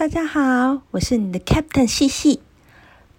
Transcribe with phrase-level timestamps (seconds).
[0.00, 2.40] 大家好，我是你的 Captain 细细，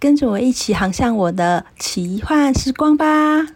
[0.00, 3.46] 跟着我一起航向我的奇幻时光吧。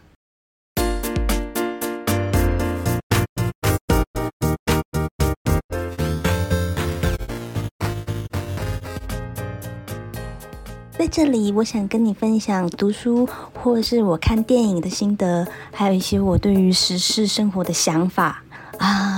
[10.96, 18.44] 在这里，我想跟你分享读书，或是我看电影的心得，还有一些我对于时事生活的想法
[18.78, 19.15] 啊。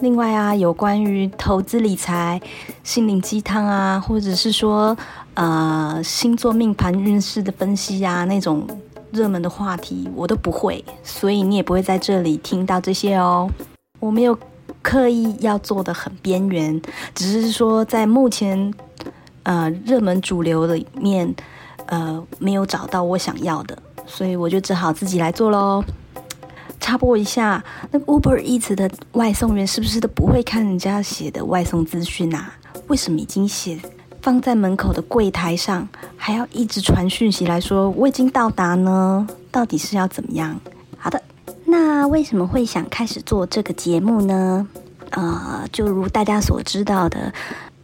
[0.00, 2.40] 另外啊，有关于投资理财、
[2.82, 4.96] 心灵鸡汤啊，或者是说
[5.34, 8.66] 呃星座命盘运势的分析啊，那种
[9.10, 13.48] 热门的话题我都不会，所以你也不会在这里听到这些哦。
[13.98, 14.38] 我没有
[14.80, 16.80] 刻意要做的很边缘，
[17.14, 18.72] 只是说在目前
[19.42, 21.34] 呃热门主流里面
[21.86, 25.84] 呃没有找到我想要的，所以我就只好自己来做喽。
[26.90, 32.52] 插播一下，那个 Uber Eats 的外送员是不是都不会看人家写的外送资讯啊？
[32.88, 33.78] 为什么已经写
[34.20, 39.24] 放在门口的柜台上，还要一直传讯息来说我已经到达呢？
[39.52, 40.60] 到底是要怎么样？
[40.98, 41.22] 好的，
[41.64, 44.66] 那为什么会想开始做这个节目呢？
[45.10, 47.32] 呃，就如大家所知道的，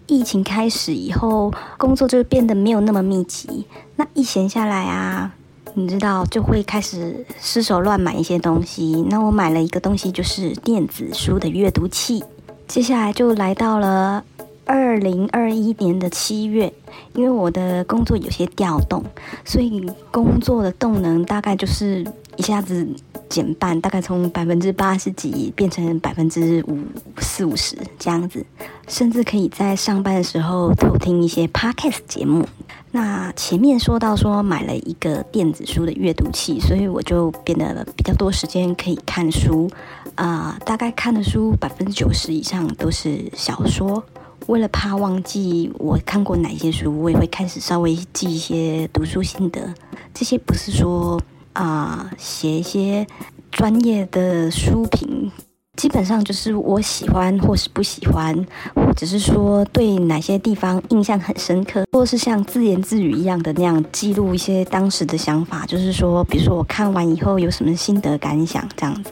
[0.08, 5.32] 疫情开始以后，工作就变得没有那么密集，那一闲下来啊。
[5.78, 9.04] 你知道就会开始失手乱买一些东西。
[9.10, 12.24] 那我买了一个东西，就是电子书的阅读器。
[12.66, 14.24] 接下来就来到了
[14.64, 16.72] 二零二一年的七月，
[17.12, 19.04] 因为我的工作有些调动，
[19.44, 22.02] 所以工作的动能大概就是
[22.36, 22.88] 一下子
[23.28, 26.78] 减半，大概从百分之八十几变成百分之五
[27.18, 28.46] 四五十这样子，
[28.88, 32.48] 甚至可以在上班的时候偷听一些 podcast 节目。
[32.96, 39.70] 那前面说到说买了一个电子书的阅读器，所以我就变得比较多时间可以看书，
[40.14, 44.02] 啊，大概看的书百分之九十以上都是小说。
[44.46, 49.74] 为了怕忘记我看过哪些书，我也会开始稍微记一些读书心得。
[50.14, 51.20] 这些不是说
[51.52, 53.06] 啊写一些
[53.50, 55.30] 专业的书评。
[55.76, 58.34] 基本上就是我喜欢或是不喜欢，
[58.74, 65.66] 或者是说对哪些地方印象很深刻，或是像自言自语一样的那样记录一些当时的想法。
[65.66, 69.10] 就是说，比如说我看完以后有什么心得感想，这样子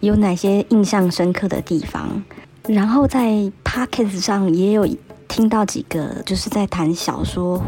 [0.00, 2.22] 有哪些印象深刻的地方。
[2.66, 4.88] 然后在 Pockets 上也有
[5.26, 7.62] 听到几个就是在谈小说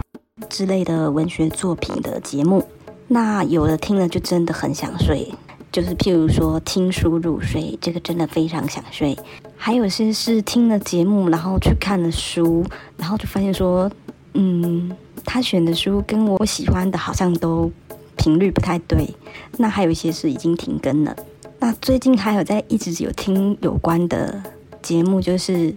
[0.49, 2.65] 之类的文学作品的节目，
[3.09, 5.33] 那有的听了就真的很想睡。
[5.73, 9.17] 就是譬如说听书入睡，这个真的非常想睡。
[9.57, 12.65] 还有些是听了节目，然后去看了书，
[12.97, 13.89] 然后就发现说，
[14.35, 14.91] 嗯，
[15.25, 17.71] 他选的书跟我喜欢的好像都
[18.17, 19.15] 频率不太对。
[19.59, 21.15] 那还有一些是已经停更了。
[21.61, 24.43] 那最近还有在一直有听有关的
[24.83, 25.73] 节目，就是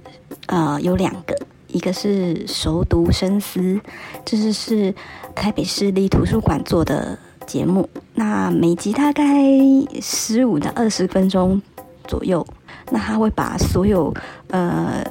[0.47, 1.37] 呃有两个，
[1.67, 3.79] 一个是熟读深思，
[4.25, 4.95] 这是是
[5.35, 7.19] 台北市立图书馆做的。
[7.45, 9.23] 节目那每集大概
[10.01, 11.61] 十五到二十分钟
[12.07, 12.45] 左右，
[12.91, 14.13] 那他会把所有
[14.49, 15.03] 呃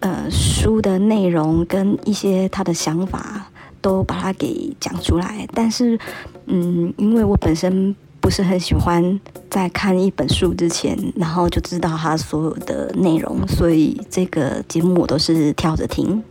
[0.00, 3.46] 呃书的内容跟一些他的想法
[3.80, 5.46] 都把它给讲出来。
[5.52, 5.98] 但是
[6.46, 9.20] 嗯，因为我本身不是很喜欢
[9.50, 16.22] 在看一本书之前，然后就知道他所有的内容，所以这个节目我都是跳着听。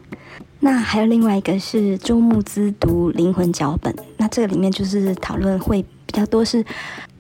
[0.62, 6.66] 那还有另外一个是周牧之读灵魂脚本，那这个里面就是讨论会比较多是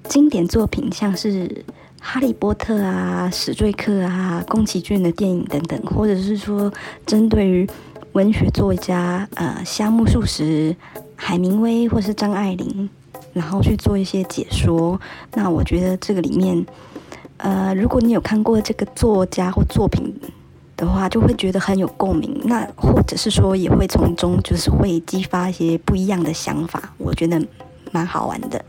[0.06, 1.48] 经典作品，像是
[2.02, 6.74] 《哈利波特》啊、史瑞克啊、宫崎骏的电影等等，或者是说
[7.06, 7.68] 针对于
[8.14, 10.76] 文学作家呃夏目漱石、
[11.16, 12.90] 海明威或是张爱玲，
[13.34, 15.00] 然后去做一些解说。
[15.36, 16.66] 那我觉得这个里面，
[17.38, 20.16] 呃，如果你有看过这个作家或作品。
[20.78, 27.42] 的话就会觉得很有共鸣，那或者是说也会从中就是会激发一些不一样的想法，我觉得
[27.92, 28.64] 蛮好玩的。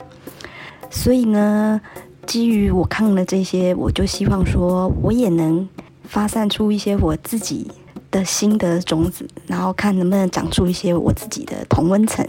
[0.88, 1.80] 所以呢，
[2.26, 5.68] 基于我看了这些，我就希望说我也能
[6.04, 7.70] 发散出一些我自己
[8.10, 12.24] 的心得种子，然后看能不能长出一些我自己的同温层。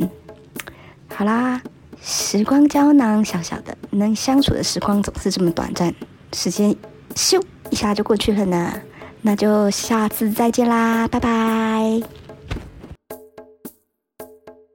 [1.07, 1.61] 好啦，
[2.01, 5.93] 时光胶囊小小的，能相处的时光总是这么短暂，
[6.33, 6.75] 时间
[7.13, 8.73] 咻一下就过去了呢。
[9.21, 12.26] 那就下次再见啦，拜拜。